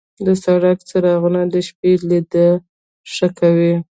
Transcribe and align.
د 0.25 0.27
سړک 0.43 0.77
څراغونه 0.89 1.41
د 1.53 1.55
شپې 1.67 1.91
لید 2.09 2.31
ښه 3.13 3.27
کوي. 3.39 3.73